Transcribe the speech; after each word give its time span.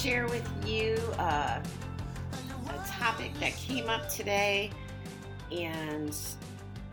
share 0.00 0.26
with 0.28 0.48
you 0.66 0.96
uh, 1.18 1.60
a 2.70 2.88
topic 2.88 3.32
that 3.38 3.54
came 3.56 3.90
up 3.90 4.08
today, 4.08 4.70
and 5.52 6.16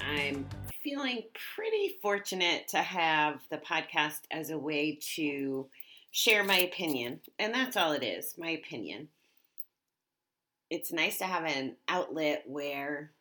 I'm 0.02 0.46
feeling 0.84 1.24
pretty 1.56 1.96
fortunate 2.02 2.68
to 2.68 2.80
have 2.80 3.40
the 3.50 3.60
podcast 3.60 4.20
as 4.30 4.50
a 4.50 4.58
way 4.58 5.00
to 5.16 5.68
share 6.12 6.44
my 6.44 6.58
opinion. 6.58 7.22
And 7.40 7.54
that's 7.54 7.78
all 7.78 7.94
it 7.94 8.04
is 8.04 8.36
my 8.38 8.50
opinion. 8.50 9.08
It's 10.70 10.92
nice 10.92 11.18
to 11.20 11.26
have 11.26 11.46
an 11.46 11.78
outlet 11.88 12.44
where 12.46 13.12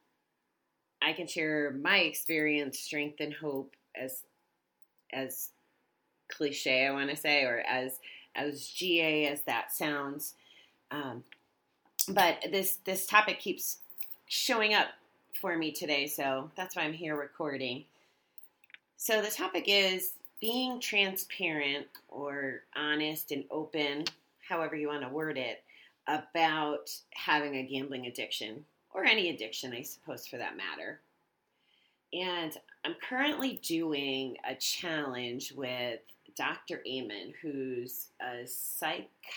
I 1.01 1.13
can 1.13 1.29
share 1.29 1.71
my 1.81 1.99
experience, 1.99 2.81
strength, 2.81 3.21
and 3.21 3.33
hope 3.33 3.77
as 3.95 4.25
as 5.13 5.51
cliche 6.29 6.89
I 6.89 6.91
want 6.91 7.11
to 7.11 7.17
say, 7.17 7.45
or 7.45 7.61
as 7.61 8.01
as 8.37 8.69
GA 8.69 9.27
as 9.27 9.43
that 9.43 9.73
sounds. 9.73 10.35
Um, 10.91 11.25
but 12.09 12.39
this 12.51 12.77
this 12.85 13.07
topic 13.07 13.41
keeps 13.41 13.79
showing 14.27 14.75
up 14.75 14.89
for 15.33 15.57
me 15.57 15.73
today, 15.73 16.07
so 16.07 16.51
that's 16.57 16.77
why 16.77 16.83
I'm 16.83 16.93
here 16.93 17.17
recording. 17.17 17.85
So 18.97 19.21
the 19.21 19.31
topic 19.31 19.65
is 19.67 20.15
being 20.41 20.81
transparent 20.81 21.87
or 22.09 22.63
honest 22.77 23.33
and 23.33 23.45
open, 23.51 24.05
however 24.49 24.77
you 24.77 24.89
want 24.89 25.03
to 25.03 25.09
word 25.09 25.37
it, 25.37 25.63
about 26.07 26.91
having 27.13 27.57
a 27.57 27.63
gambling 27.63 28.07
addiction 28.07 28.65
or 28.95 29.05
any 29.05 29.31
addiction, 29.31 29.73
I 29.73 29.83
suppose, 29.83 30.27
for 30.27 30.39
that 30.39 30.57
matter. 30.57 31.01
And 32.13 32.57
I'm 32.85 32.95
currently 32.95 33.61
doing 33.63 34.37
a 34.49 34.55
challenge 34.55 35.53
with 35.53 36.01
Dr. 36.37 36.83
Amen, 36.87 37.33
who's 37.41 38.09
a 38.21 38.47
psychiatrist. 38.47 39.33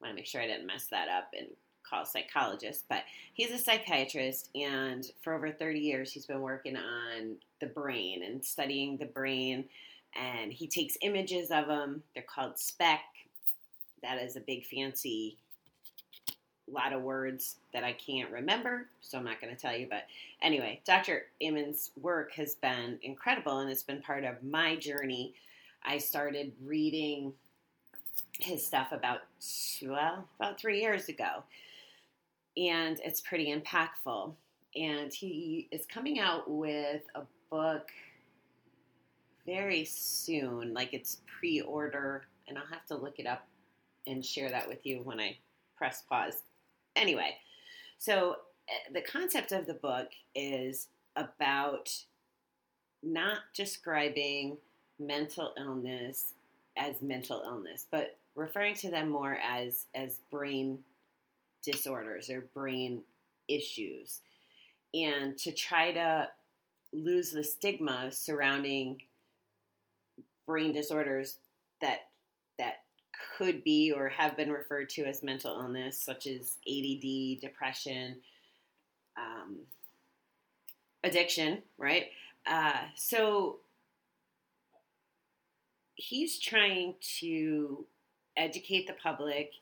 I 0.00 0.04
want 0.04 0.12
to 0.12 0.16
make 0.16 0.26
sure 0.26 0.40
I 0.40 0.46
didn't 0.46 0.66
mess 0.66 0.86
that 0.86 1.08
up 1.08 1.32
and 1.36 1.48
call 1.88 2.04
psychologist, 2.04 2.84
but 2.88 3.02
he's 3.34 3.50
a 3.50 3.58
psychiatrist, 3.58 4.50
and 4.54 5.04
for 5.22 5.34
over 5.34 5.50
30 5.50 5.80
years, 5.80 6.12
he's 6.12 6.26
been 6.26 6.40
working 6.40 6.76
on 6.76 7.36
the 7.60 7.66
brain 7.66 8.22
and 8.22 8.44
studying 8.44 8.96
the 8.96 9.06
brain. 9.06 9.64
And 10.20 10.52
he 10.52 10.66
takes 10.66 10.96
images 11.02 11.50
of 11.50 11.66
them. 11.66 12.02
They're 12.14 12.22
called 12.22 12.58
SPECT. 12.58 13.04
That 14.02 14.20
is 14.20 14.36
a 14.36 14.40
big 14.40 14.64
fancy 14.66 15.36
lot 16.72 16.92
of 16.92 17.02
words 17.02 17.56
that 17.72 17.84
I 17.84 17.92
can't 17.92 18.30
remember, 18.30 18.86
so 19.00 19.18
I'm 19.18 19.24
not 19.24 19.40
going 19.40 19.54
to 19.54 19.60
tell 19.60 19.76
you. 19.76 19.86
But 19.88 20.04
anyway, 20.42 20.80
Dr. 20.86 21.26
Amen's 21.42 21.90
work 22.00 22.32
has 22.32 22.54
been 22.56 22.98
incredible 23.02 23.58
and 23.58 23.70
it's 23.70 23.82
been 23.82 24.00
part 24.00 24.24
of 24.24 24.42
my 24.42 24.76
journey. 24.76 25.34
I 25.84 25.98
started 25.98 26.52
reading 26.64 27.32
his 28.38 28.66
stuff 28.66 28.92
about, 28.92 29.20
well, 29.82 30.28
about 30.38 30.60
three 30.60 30.80
years 30.80 31.08
ago, 31.08 31.42
and 32.56 33.00
it's 33.04 33.20
pretty 33.20 33.54
impactful. 33.54 34.34
And 34.76 35.12
he 35.12 35.68
is 35.70 35.84
coming 35.86 36.20
out 36.20 36.48
with 36.48 37.02
a 37.14 37.22
book 37.50 37.90
very 39.46 39.84
soon, 39.84 40.72
like 40.74 40.94
it's 40.94 41.18
pre 41.26 41.60
order, 41.60 42.24
and 42.46 42.56
I'll 42.56 42.66
have 42.66 42.86
to 42.86 42.96
look 42.96 43.18
it 43.18 43.26
up 43.26 43.46
and 44.06 44.24
share 44.24 44.50
that 44.50 44.68
with 44.68 44.84
you 44.86 45.00
when 45.02 45.20
I 45.20 45.36
press 45.76 46.02
pause 46.08 46.42
Anyway, 46.96 47.36
so 47.98 48.36
eh, 48.68 48.92
the 48.92 49.02
concept 49.02 49.52
of 49.52 49.66
the 49.66 49.74
book 49.74 50.08
is 50.34 50.88
about 51.16 51.90
not 53.02 53.38
describing 53.54 54.56
mental 54.98 55.52
illness 55.58 56.34
as 56.76 57.00
mental 57.02 57.42
illness, 57.44 57.86
but 57.90 58.18
referring 58.34 58.74
to 58.74 58.90
them 58.90 59.08
more 59.08 59.38
as 59.42 59.86
as 59.94 60.20
brain 60.30 60.78
disorders 61.62 62.30
or 62.30 62.42
brain 62.54 63.02
issues, 63.48 64.20
and 64.94 65.36
to 65.38 65.52
try 65.52 65.92
to 65.92 66.28
lose 66.92 67.30
the 67.30 67.44
stigma 67.44 68.10
surrounding 68.10 69.00
brain 70.46 70.72
disorders 70.72 71.38
that 71.80 71.80
that 71.80 72.09
could 73.36 73.64
be 73.64 73.92
or 73.92 74.08
have 74.08 74.36
been 74.36 74.50
referred 74.50 74.90
to 74.90 75.04
as 75.04 75.22
mental 75.22 75.58
illness, 75.60 75.98
such 75.98 76.26
as 76.26 76.56
ADD, 76.68 77.40
depression, 77.40 78.16
um, 79.16 79.56
addiction, 81.04 81.62
right? 81.78 82.06
Uh, 82.46 82.80
so 82.96 83.58
he's 85.94 86.38
trying 86.38 86.94
to 87.18 87.84
educate 88.36 88.86
the 88.86 88.94
public 88.94 89.52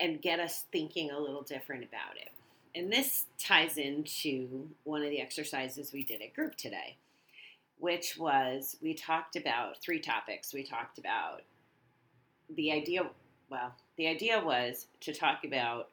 and 0.00 0.20
get 0.20 0.40
us 0.40 0.64
thinking 0.72 1.10
a 1.10 1.18
little 1.18 1.42
different 1.42 1.84
about 1.84 2.16
it. 2.16 2.30
And 2.74 2.92
this 2.92 3.26
ties 3.38 3.76
into 3.76 4.68
one 4.82 5.02
of 5.02 5.10
the 5.10 5.20
exercises 5.20 5.92
we 5.92 6.02
did 6.02 6.20
at 6.20 6.34
group 6.34 6.56
today, 6.56 6.96
which 7.78 8.16
was 8.18 8.76
we 8.82 8.94
talked 8.94 9.36
about 9.36 9.80
three 9.80 10.00
topics. 10.00 10.52
We 10.52 10.64
talked 10.64 10.98
about 10.98 11.42
the 12.54 12.72
idea, 12.72 13.02
well, 13.50 13.74
the 13.96 14.06
idea 14.06 14.42
was 14.44 14.86
to 15.00 15.12
talk 15.12 15.44
about 15.44 15.90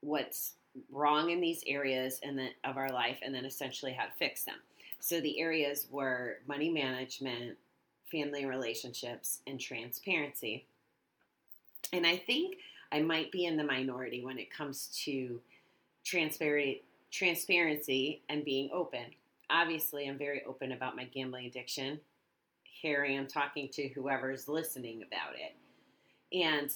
what's 0.00 0.54
wrong 0.92 1.30
in 1.30 1.40
these 1.40 1.62
areas 1.66 2.20
and 2.22 2.40
of 2.64 2.76
our 2.76 2.92
life 2.92 3.18
and 3.22 3.34
then 3.34 3.44
essentially 3.44 3.92
how 3.92 4.04
to 4.04 4.12
fix 4.18 4.44
them. 4.44 4.56
So 5.00 5.20
the 5.20 5.40
areas 5.40 5.86
were 5.90 6.38
money 6.46 6.70
management, 6.70 7.56
family 8.10 8.46
relationships, 8.46 9.40
and 9.46 9.60
transparency. 9.60 10.66
And 11.92 12.06
I 12.06 12.16
think 12.16 12.58
I 12.92 13.00
might 13.00 13.32
be 13.32 13.44
in 13.44 13.56
the 13.56 13.64
minority 13.64 14.24
when 14.24 14.38
it 14.38 14.50
comes 14.50 14.88
to 15.04 15.40
transparency 16.04 16.82
transparency 17.10 18.20
and 18.28 18.44
being 18.44 18.68
open. 18.70 19.04
Obviously, 19.48 20.06
I'm 20.06 20.18
very 20.18 20.42
open 20.44 20.72
about 20.72 20.94
my 20.94 21.04
gambling 21.04 21.46
addiction 21.46 22.00
Harry, 22.82 23.16
I'm 23.16 23.26
talking 23.26 23.68
to 23.70 23.88
whoever's 23.88 24.48
listening 24.48 25.02
about 25.02 25.34
it. 25.34 25.54
And 26.36 26.70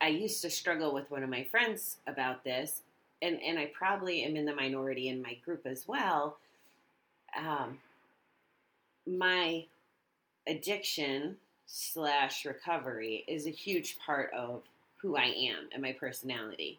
I 0.00 0.08
used 0.08 0.42
to 0.42 0.50
struggle 0.50 0.94
with 0.94 1.10
one 1.10 1.22
of 1.22 1.30
my 1.30 1.44
friends 1.50 1.96
about 2.06 2.44
this, 2.44 2.82
and, 3.22 3.40
and 3.42 3.58
I 3.58 3.70
probably 3.76 4.22
am 4.22 4.36
in 4.36 4.44
the 4.44 4.54
minority 4.54 5.08
in 5.08 5.22
my 5.22 5.34
group 5.44 5.66
as 5.66 5.86
well. 5.88 6.38
Um, 7.36 7.78
my 9.06 9.64
addiction 10.46 11.36
slash 11.66 12.44
recovery 12.44 13.24
is 13.26 13.46
a 13.46 13.50
huge 13.50 13.98
part 14.04 14.30
of 14.32 14.62
who 14.96 15.16
I 15.16 15.26
am 15.26 15.68
and 15.72 15.82
my 15.82 15.92
personality. 15.92 16.78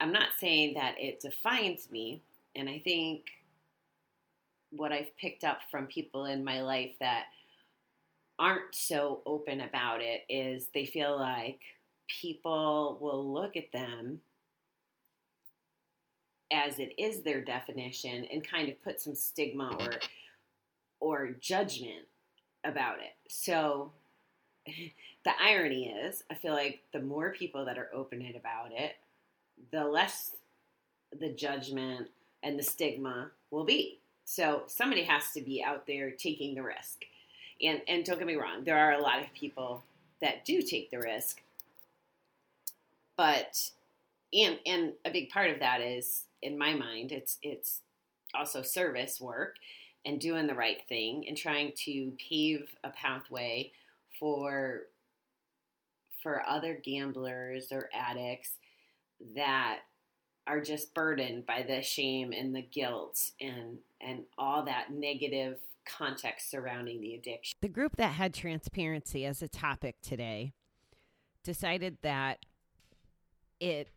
I'm 0.00 0.12
not 0.12 0.28
saying 0.38 0.74
that 0.74 0.94
it 0.98 1.20
defines 1.20 1.90
me, 1.90 2.20
and 2.54 2.68
I 2.68 2.78
think 2.78 3.22
what 4.70 4.92
I've 4.92 5.16
picked 5.18 5.44
up 5.44 5.58
from 5.70 5.86
people 5.86 6.26
in 6.26 6.44
my 6.44 6.62
life 6.62 6.90
that 7.00 7.24
aren't 8.38 8.74
so 8.74 9.20
open 9.26 9.60
about 9.60 10.00
it 10.00 10.22
is 10.28 10.68
they 10.74 10.86
feel 10.86 11.18
like 11.18 11.60
people 12.08 12.98
will 13.00 13.32
look 13.32 13.56
at 13.56 13.72
them 13.72 14.20
as 16.52 16.78
it 16.78 16.92
is 16.98 17.22
their 17.22 17.40
definition 17.40 18.26
and 18.32 18.46
kind 18.46 18.68
of 18.68 18.82
put 18.82 19.00
some 19.00 19.14
stigma 19.14 19.76
or 19.80 19.90
or 21.00 21.30
judgment 21.40 22.06
about 22.64 22.98
it. 22.98 23.14
So 23.28 23.92
the 24.66 25.32
irony 25.42 25.88
is, 25.88 26.22
I 26.30 26.34
feel 26.34 26.54
like 26.54 26.80
the 26.92 27.00
more 27.00 27.32
people 27.32 27.64
that 27.66 27.78
are 27.78 27.90
open 27.92 28.22
about 28.36 28.70
it, 28.72 28.92
the 29.70 29.84
less 29.84 30.32
the 31.18 31.30
judgment 31.30 32.08
and 32.42 32.58
the 32.58 32.62
stigma 32.62 33.30
will 33.50 33.64
be. 33.64 34.00
So 34.24 34.62
somebody 34.66 35.02
has 35.02 35.32
to 35.32 35.42
be 35.42 35.62
out 35.62 35.86
there 35.86 36.10
taking 36.10 36.54
the 36.54 36.62
risk. 36.62 37.04
And 37.62 37.82
and 37.88 38.04
don't 38.04 38.18
get 38.18 38.26
me 38.26 38.36
wrong, 38.36 38.64
there 38.64 38.78
are 38.78 38.92
a 38.92 39.02
lot 39.02 39.20
of 39.20 39.32
people 39.34 39.82
that 40.20 40.44
do 40.44 40.62
take 40.62 40.90
the 40.90 40.98
risk. 40.98 41.40
But 43.16 43.70
and 44.32 44.58
and 44.66 44.92
a 45.04 45.10
big 45.10 45.30
part 45.30 45.50
of 45.50 45.60
that 45.60 45.80
is 45.80 46.24
in 46.42 46.58
my 46.58 46.74
mind 46.74 47.12
it's 47.12 47.38
it's 47.42 47.80
also 48.34 48.62
service 48.62 49.20
work 49.20 49.56
and 50.04 50.20
doing 50.20 50.46
the 50.46 50.54
right 50.54 50.82
thing 50.88 51.24
and 51.26 51.36
trying 51.36 51.72
to 51.84 52.12
pave 52.28 52.68
a 52.82 52.90
pathway 52.90 53.70
for 54.18 54.82
for 56.22 56.42
other 56.46 56.74
gamblers 56.74 57.70
or 57.70 57.88
addicts 57.94 58.52
that 59.34 59.80
are 60.46 60.60
just 60.60 60.92
burdened 60.92 61.46
by 61.46 61.62
the 61.62 61.80
shame 61.80 62.32
and 62.32 62.54
the 62.54 62.62
guilt 62.62 63.30
and 63.40 63.78
and 64.00 64.24
all 64.36 64.64
that 64.64 64.92
negative 64.92 65.58
context 65.86 66.50
surrounding 66.50 67.00
the 67.00 67.14
addiction. 67.14 67.56
The 67.60 67.68
group 67.68 67.96
that 67.96 68.12
had 68.12 68.34
transparency 68.34 69.24
as 69.24 69.42
a 69.42 69.48
topic 69.48 69.96
today 70.02 70.52
decided 71.42 71.98
that 72.02 72.38
it 73.60 73.88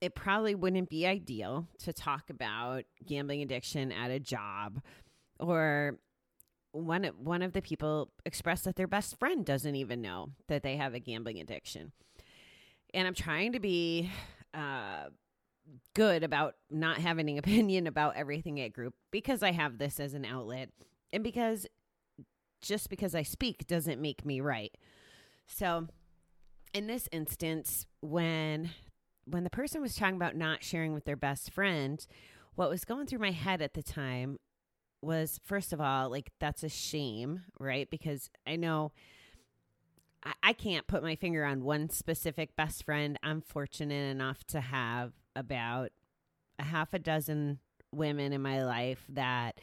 it 0.00 0.14
probably 0.14 0.54
wouldn't 0.54 0.88
be 0.88 1.06
ideal 1.06 1.68
to 1.78 1.92
talk 1.92 2.30
about 2.30 2.84
gambling 3.06 3.42
addiction 3.42 3.92
at 3.92 4.10
a 4.10 4.18
job 4.18 4.80
or 5.38 5.98
one 6.72 7.04
one 7.18 7.42
of 7.42 7.52
the 7.52 7.62
people 7.62 8.10
expressed 8.24 8.64
that 8.64 8.76
their 8.76 8.86
best 8.86 9.18
friend 9.18 9.44
doesn't 9.44 9.74
even 9.74 10.00
know 10.00 10.30
that 10.48 10.62
they 10.62 10.76
have 10.76 10.94
a 10.94 11.00
gambling 11.00 11.40
addiction. 11.40 11.92
And 12.94 13.06
I'm 13.06 13.14
trying 13.14 13.52
to 13.52 13.60
be 13.60 14.10
uh, 14.54 15.06
good 15.94 16.22
about 16.22 16.54
not 16.70 16.98
having 16.98 17.28
an 17.30 17.38
opinion 17.44 17.86
about 17.86 18.16
everything 18.16 18.60
at 18.60 18.72
group 18.72 18.94
because 19.10 19.42
I 19.42 19.52
have 19.52 19.78
this 19.78 20.00
as 20.00 20.14
an 20.14 20.24
outlet 20.24 20.70
and 21.12 21.24
because 21.24 21.66
just 22.60 22.90
because 22.90 23.14
I 23.14 23.22
speak 23.22 23.66
doesn't 23.66 24.00
make 24.00 24.24
me 24.24 24.40
right. 24.40 24.76
So 25.46 25.88
in 26.72 26.86
this 26.86 27.08
instance 27.12 27.86
when 28.00 28.70
when 29.24 29.44
the 29.44 29.50
person 29.50 29.80
was 29.80 29.94
talking 29.94 30.16
about 30.16 30.36
not 30.36 30.64
sharing 30.64 30.92
with 30.92 31.04
their 31.04 31.16
best 31.16 31.52
friend, 31.52 32.04
what 32.54 32.70
was 32.70 32.84
going 32.84 33.06
through 33.06 33.20
my 33.20 33.30
head 33.30 33.62
at 33.62 33.74
the 33.74 33.82
time 33.82 34.38
was 35.02 35.40
first 35.44 35.72
of 35.72 35.80
all, 35.80 36.10
like 36.10 36.30
that's 36.40 36.62
a 36.62 36.68
shame, 36.68 37.42
right? 37.58 37.88
Because 37.90 38.30
I 38.46 38.56
know 38.56 38.92
I, 40.24 40.32
I 40.42 40.52
can't 40.52 40.86
put 40.86 41.02
my 41.02 41.16
finger 41.16 41.44
on 41.44 41.64
one 41.64 41.88
specific 41.90 42.56
best 42.56 42.84
friend. 42.84 43.18
I'm 43.22 43.40
fortunate 43.40 44.10
enough 44.10 44.44
to 44.48 44.60
have 44.60 45.12
about 45.36 45.90
a 46.58 46.64
half 46.64 46.94
a 46.94 46.98
dozen 46.98 47.58
women 47.92 48.32
in 48.32 48.42
my 48.42 48.62
life 48.62 49.04
that 49.08 49.60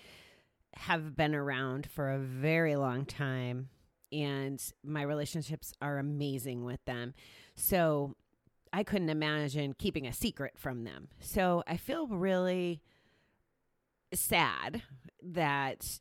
have 0.75 1.15
been 1.15 1.33
around 1.33 1.89
for 1.89 2.11
a 2.11 2.19
very 2.19 2.75
long 2.75 3.05
time 3.05 3.69
and 4.11 4.61
my 4.83 5.01
relationships 5.01 5.73
are 5.81 5.97
amazing 5.97 6.63
with 6.63 6.83
them. 6.85 7.13
So 7.55 8.15
I 8.71 8.83
couldn't 8.83 9.09
imagine 9.09 9.73
keeping 9.77 10.05
a 10.05 10.13
secret 10.13 10.53
from 10.57 10.83
them. 10.83 11.09
So 11.19 11.63
I 11.67 11.77
feel 11.77 12.07
really 12.07 12.81
sad 14.13 14.81
that 15.21 15.99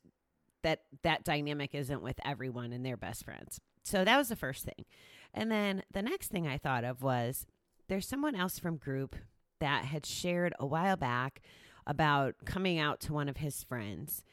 that 0.62 0.82
that 1.02 1.24
dynamic 1.24 1.74
isn't 1.74 2.02
with 2.02 2.18
everyone 2.24 2.72
and 2.72 2.84
their 2.84 2.96
best 2.96 3.24
friends. 3.24 3.60
So 3.82 4.04
that 4.04 4.16
was 4.16 4.28
the 4.28 4.36
first 4.36 4.64
thing. 4.64 4.84
And 5.32 5.50
then 5.50 5.82
the 5.92 6.02
next 6.02 6.28
thing 6.28 6.46
I 6.46 6.58
thought 6.58 6.84
of 6.84 7.02
was 7.02 7.46
there's 7.88 8.08
someone 8.08 8.34
else 8.34 8.58
from 8.58 8.76
group 8.76 9.16
that 9.60 9.84
had 9.84 10.06
shared 10.06 10.54
a 10.58 10.66
while 10.66 10.96
back 10.96 11.40
about 11.86 12.34
coming 12.44 12.78
out 12.78 13.00
to 13.00 13.12
one 13.12 13.28
of 13.28 13.38
his 13.38 13.62
friends. 13.62 14.24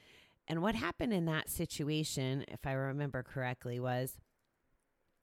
And 0.48 0.62
what 0.62 0.76
happened 0.76 1.14
in 1.14 1.26
that 1.26 1.50
situation, 1.50 2.44
if 2.48 2.66
I 2.66 2.74
remember 2.74 3.24
correctly, 3.24 3.80
was 3.80 4.18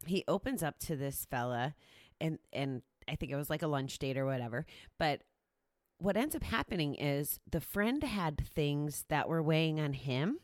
he 0.07 0.25
opens 0.27 0.63
up 0.63 0.79
to 0.81 0.97
this 0.97 1.27
fella 1.31 1.75
and 2.21 2.39
and 2.53 2.83
I 3.09 3.17
think 3.17 3.33
it 3.33 3.37
was 3.37 3.51
like 3.51 3.63
a 3.63 3.67
lunch 3.67 3.99
date 3.99 4.17
or 4.17 4.25
whatever, 4.25 4.67
but 4.99 5.23
what 5.99 6.17
ends 6.17 6.35
up 6.35 6.43
happening 6.43 6.95
is 6.95 7.41
the 7.51 7.61
friend 7.61 8.03
had 8.03 8.41
things 8.41 9.05
that 9.09 9.29
were 9.29 9.43
weighing 9.43 9.79
on 9.79 9.93
him 9.93 10.39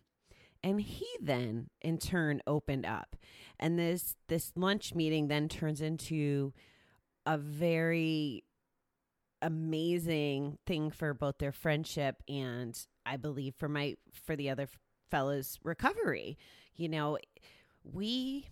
and 0.63 0.81
he 0.81 1.07
then 1.21 1.71
in 1.81 1.97
turn 1.97 2.43
opened 2.47 2.85
up 2.85 3.17
and 3.59 3.79
this 3.79 4.17
this 4.29 4.53
lunch 4.55 4.95
meeting 4.95 5.29
then 5.29 5.49
turns 5.49 5.81
into 5.81 6.53
a 7.25 7.39
very 7.39 8.45
amazing 9.43 10.59
thing 10.67 10.91
for 10.91 11.13
both 11.13 11.39
their 11.39 11.53
friendship 11.53 12.23
and 12.27 12.87
i 13.05 13.17
believe 13.17 13.55
for 13.55 13.69
my 13.69 13.95
for 14.25 14.35
the 14.35 14.49
other 14.49 14.67
fellows 15.11 15.59
recovery. 15.63 16.39
You 16.75 16.89
know 16.89 17.19
we 17.85 18.49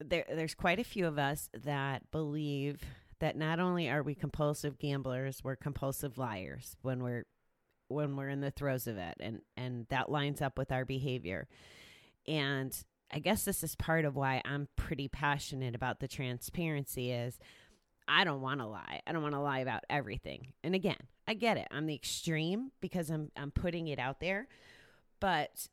there 0.00 0.24
there's 0.28 0.54
quite 0.54 0.78
a 0.78 0.84
few 0.84 1.06
of 1.06 1.18
us 1.18 1.48
that 1.64 2.10
believe 2.10 2.80
that 3.20 3.36
not 3.36 3.60
only 3.60 3.88
are 3.88 4.02
we 4.02 4.14
compulsive 4.14 4.78
gamblers 4.78 5.42
we're 5.44 5.56
compulsive 5.56 6.18
liars 6.18 6.76
when 6.82 7.02
we're 7.02 7.24
when 7.88 8.16
we're 8.16 8.28
in 8.28 8.40
the 8.40 8.50
throes 8.50 8.86
of 8.86 8.96
it 8.96 9.16
and 9.20 9.40
and 9.56 9.86
that 9.90 10.10
lines 10.10 10.40
up 10.40 10.56
with 10.56 10.72
our 10.72 10.84
behavior. 10.84 11.48
And 12.26 12.76
i 13.12 13.18
guess 13.18 13.44
this 13.44 13.62
is 13.62 13.74
part 13.76 14.04
of 14.04 14.16
why 14.16 14.40
i'm 14.44 14.68
pretty 14.76 15.08
passionate 15.08 15.74
about 15.74 16.00
the 16.00 16.08
transparency 16.08 17.10
is 17.10 17.38
i 18.08 18.24
don't 18.24 18.40
want 18.40 18.60
to 18.60 18.66
lie 18.66 19.00
i 19.06 19.12
don't 19.12 19.22
want 19.22 19.34
to 19.34 19.40
lie 19.40 19.60
about 19.60 19.84
everything 19.90 20.52
and 20.62 20.74
again 20.74 20.96
i 21.26 21.34
get 21.34 21.56
it 21.56 21.68
i'm 21.70 21.86
the 21.86 21.94
extreme 21.94 22.70
because 22.80 23.10
i'm 23.10 23.30
i'm 23.36 23.50
putting 23.50 23.88
it 23.88 23.98
out 23.98 24.20
there 24.20 24.48
but 25.20 25.68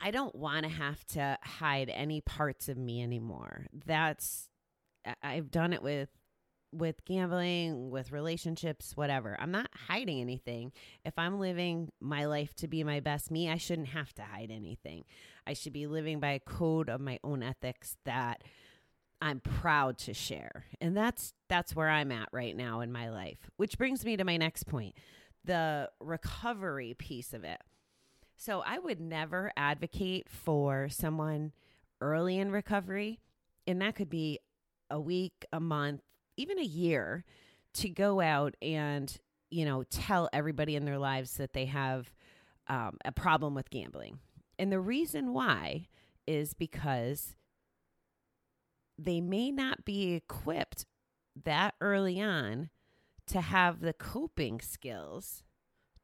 i 0.00 0.10
don't 0.10 0.34
want 0.34 0.64
to 0.64 0.70
have 0.70 1.04
to 1.06 1.38
hide 1.42 1.90
any 1.90 2.20
parts 2.20 2.68
of 2.68 2.76
me 2.76 3.02
anymore 3.02 3.66
that's 3.86 4.48
i've 5.22 5.50
done 5.50 5.72
it 5.72 5.82
with 5.82 6.08
with 6.72 7.04
gambling, 7.04 7.90
with 7.90 8.12
relationships, 8.12 8.96
whatever. 8.96 9.36
I'm 9.40 9.50
not 9.50 9.70
hiding 9.88 10.20
anything. 10.20 10.72
If 11.04 11.18
I'm 11.18 11.40
living 11.40 11.90
my 12.00 12.26
life 12.26 12.54
to 12.56 12.68
be 12.68 12.84
my 12.84 13.00
best 13.00 13.30
me, 13.30 13.50
I 13.50 13.56
shouldn't 13.56 13.88
have 13.88 14.12
to 14.14 14.22
hide 14.22 14.50
anything. 14.50 15.04
I 15.46 15.54
should 15.54 15.72
be 15.72 15.86
living 15.86 16.20
by 16.20 16.32
a 16.32 16.40
code 16.40 16.88
of 16.88 17.00
my 17.00 17.18
own 17.24 17.42
ethics 17.42 17.96
that 18.04 18.44
I'm 19.20 19.40
proud 19.40 19.98
to 19.98 20.14
share. 20.14 20.64
And 20.80 20.96
that's 20.96 21.34
that's 21.48 21.74
where 21.76 21.88
I'm 21.88 22.12
at 22.12 22.28
right 22.32 22.56
now 22.56 22.80
in 22.80 22.92
my 22.92 23.10
life. 23.10 23.50
Which 23.56 23.78
brings 23.78 24.04
me 24.04 24.16
to 24.16 24.24
my 24.24 24.36
next 24.36 24.64
point, 24.66 24.94
the 25.44 25.90
recovery 26.00 26.94
piece 26.94 27.32
of 27.32 27.44
it. 27.44 27.60
So 28.36 28.62
I 28.64 28.78
would 28.78 29.00
never 29.00 29.52
advocate 29.56 30.28
for 30.28 30.88
someone 30.88 31.52
early 32.00 32.38
in 32.38 32.50
recovery, 32.50 33.20
and 33.66 33.82
that 33.82 33.94
could 33.94 34.08
be 34.08 34.38
a 34.90 34.98
week, 34.98 35.44
a 35.52 35.60
month, 35.60 36.00
even 36.38 36.58
a 36.58 36.64
year 36.64 37.24
to 37.74 37.88
go 37.90 38.20
out 38.20 38.54
and, 38.62 39.14
you 39.50 39.66
know, 39.66 39.82
tell 39.84 40.28
everybody 40.32 40.74
in 40.74 40.86
their 40.86 40.98
lives 40.98 41.34
that 41.34 41.52
they 41.52 41.66
have 41.66 42.12
um, 42.68 42.96
a 43.04 43.12
problem 43.12 43.54
with 43.54 43.68
gambling. 43.68 44.18
And 44.58 44.72
the 44.72 44.80
reason 44.80 45.32
why 45.32 45.88
is 46.26 46.54
because 46.54 47.36
they 49.04 49.20
may 49.20 49.50
not 49.50 49.84
be 49.84 50.12
equipped 50.12 50.86
that 51.44 51.74
early 51.80 52.20
on 52.20 52.70
to 53.26 53.40
have 53.40 53.80
the 53.80 53.92
coping 53.92 54.60
skills 54.60 55.42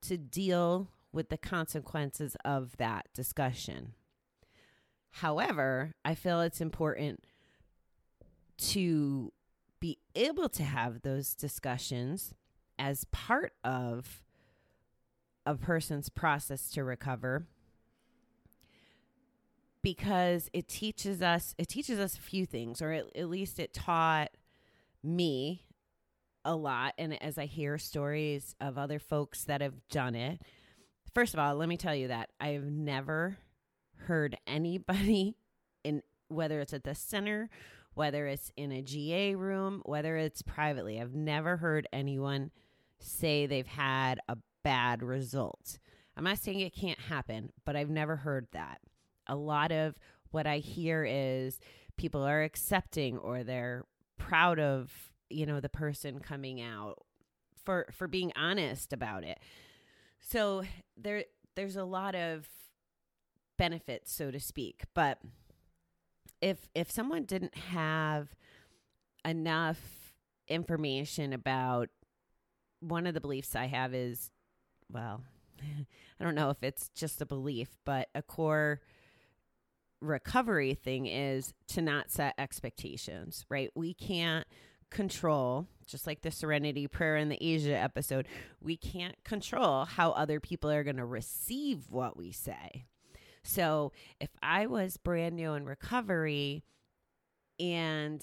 to 0.03 0.17
deal 0.17 0.89
with 1.13 1.29
the 1.29 1.39
consequences 1.39 2.37
of 2.45 2.77
that 2.77 3.07
discussion. 3.15 3.93
However, 5.11 5.95
I 6.05 6.15
feel 6.15 6.41
it's 6.41 6.61
important 6.61 7.25
to 8.59 9.33
be 9.81 9.99
able 10.15 10.49
to 10.51 10.63
have 10.63 11.03
those 11.03 11.35
discussions 11.35 12.35
as 12.79 13.05
part 13.05 13.53
of 13.65 14.23
a 15.45 15.55
person's 15.55 16.09
process 16.09 16.71
to 16.71 16.85
recover 16.85 17.47
because 19.87 20.51
it 20.53 20.67
teaches 20.67 21.23
us 21.23 21.55
it 21.59 21.69
teaches 21.69 22.01
us 22.01 22.19
a 22.19 22.21
few 22.21 22.45
things 22.45 22.83
or 22.83 22.91
at, 22.91 23.05
at, 23.17 23.29
least 23.29 23.61
it 23.61 23.73
taught 23.73 24.31
me 25.05 25.63
a 26.45 26.57
lot 26.57 26.93
and 26.99 27.23
as 27.23 27.39
i 27.39 27.45
hear 27.45 27.79
stories 27.79 28.57
of 28.61 28.77
other 28.77 28.99
folks 28.99 29.45
that 29.45 29.61
have 29.61 29.75
done 29.89 30.17
it 30.17 30.43
first 31.15 31.35
of 31.35 31.39
all 31.39 31.55
let 31.55 31.69
me 31.69 31.77
tell 31.77 31.95
you 31.95 32.09
that 32.09 32.31
i've 32.41 32.65
never 32.65 33.39
heard 33.95 34.37
anybody 34.45 35.37
in 35.85 36.03
whether 36.27 36.61
it's 36.61 36.73
at 36.73 36.83
the 36.83 36.93
center 36.93 37.49
whether 37.95 38.27
it's 38.27 38.53
in 38.59 38.73
a 38.73 38.83
GA 38.83 39.37
room, 39.37 39.81
whether 39.87 40.19
it's 40.19 40.43
privately. 40.43 41.01
I've 41.01 41.15
never 41.15 41.57
heard 41.57 41.89
anyone 41.95 42.51
say 42.99 43.47
they've 43.47 43.67
had 43.67 44.21
a 44.29 44.37
bad 44.63 45.03
result. 45.03 45.79
I'm 46.15 46.25
not 46.25 46.37
saying 46.37 46.61
it 46.61 46.75
can't 46.75 47.01
happen, 47.01 47.55
but 47.65 47.75
I've 47.75 47.89
never 47.89 48.17
heard 48.17 48.49
that. 48.53 48.83
A 49.27 49.37
lot 49.37 49.73
of 49.73 49.95
what 50.31 50.47
I 50.47 50.59
hear 50.59 51.05
is 51.09 51.59
people 51.97 52.23
are 52.23 52.43
accepting 52.43 53.19
or 53.19 53.43
they're 53.43 53.85
proud 54.19 54.59
of, 54.59 54.93
you 55.31 55.47
know, 55.47 55.61
the 55.61 55.69
person 55.69 56.21
coming 56.21 56.61
out 56.61 57.05
for 57.65 57.87
for 57.93 58.07
being 58.07 58.33
honest 58.37 58.93
about 58.93 59.25
it. 59.25 59.39
So 60.21 60.63
there 60.97 61.25
there's 61.55 61.77
a 61.77 61.85
lot 61.85 62.15
of 62.15 62.47
benefits 63.57 64.13
so 64.13 64.31
to 64.31 64.41
speak, 64.41 64.85
but 64.95 65.19
if 66.41 66.69
if 66.75 66.91
someone 66.91 67.25
didn't 67.25 67.57
have 67.57 68.29
enough 69.25 70.15
information 70.49 71.33
about 71.33 71.89
one 72.81 73.07
of 73.07 73.15
the 73.15 73.21
beliefs 73.21 73.57
I 73.57 73.67
have 73.67 73.95
is 73.95 74.31
well, 74.93 75.23
I 76.21 76.25
don't 76.25 76.35
know 76.35 76.51
if 76.51 76.63
it's 76.63 76.89
just 76.91 77.21
a 77.21 77.27
belief, 77.27 77.77
but 77.85 78.09
a 78.15 78.23
core 78.23 78.81
recovery 80.07 80.75
thing 80.75 81.07
is 81.07 81.55
to 81.69 81.83
not 81.83 82.11
set 82.11 82.35
expectations, 82.39 83.45
right? 83.49 83.71
We 83.75 83.95
can't 83.95 84.47
control, 84.91 85.67
just 85.87 86.07
like 86.07 86.23
the 86.23 86.31
Serenity 86.31 86.87
Prayer 86.87 87.17
in 87.17 87.29
the 87.29 87.39
Asia 87.41 87.77
episode, 87.77 88.27
we 88.61 88.77
can't 88.77 89.17
control 89.25 89.85
how 89.85 90.13
other 90.13 90.41
people 90.41 90.71
are 90.71 90.85
going 90.85 90.97
to 90.97 91.05
receive 91.05 91.91
what 91.91 92.17
we 92.17 92.33
say. 92.33 92.87
So 93.43 93.93
if 94.21 94.31
I 94.43 94.67
was 94.67 94.97
brand 94.97 95.37
new 95.37 95.53
in 95.55 95.65
recovery 95.65 96.65
and 97.61 98.23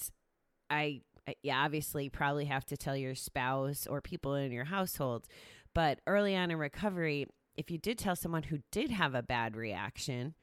I 0.68 1.02
you 1.42 1.52
obviously 1.52 2.10
probably 2.10 2.44
have 2.44 2.66
to 2.66 2.76
tell 2.76 2.96
your 2.96 3.14
spouse 3.14 3.86
or 3.86 4.00
people 4.00 4.34
in 4.34 4.52
your 4.52 4.64
household. 4.64 5.26
But 5.74 6.00
early 6.06 6.36
on 6.36 6.50
in 6.50 6.58
recovery, 6.58 7.26
if 7.56 7.70
you 7.70 7.78
did 7.78 7.98
tell 7.98 8.16
someone 8.16 8.44
who 8.44 8.58
did 8.70 8.90
have 8.90 9.14
a 9.14 9.22
bad 9.22 9.56
reaction, 9.56 10.34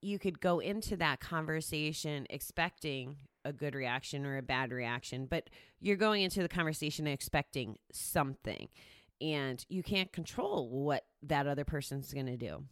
you 0.00 0.18
could 0.18 0.40
go 0.40 0.58
into 0.60 0.96
that 0.96 1.20
conversation 1.20 2.26
expecting 2.30 3.16
a 3.44 3.52
good 3.52 3.74
reaction 3.74 4.26
or 4.26 4.36
a 4.36 4.42
bad 4.42 4.72
reaction, 4.72 5.26
but 5.26 5.48
you're 5.80 5.96
going 5.96 6.22
into 6.22 6.42
the 6.42 6.48
conversation 6.48 7.06
expecting 7.06 7.76
something, 7.92 8.68
and 9.20 9.64
you 9.68 9.82
can't 9.82 10.12
control 10.12 10.68
what 10.68 11.04
that 11.22 11.46
other 11.46 11.64
person's 11.64 12.12
going 12.12 12.26
to 12.26 12.36
do. 12.36 12.64